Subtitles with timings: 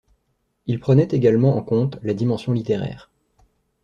[0.65, 3.11] Ils prenaient également en compte la dimension littéraire.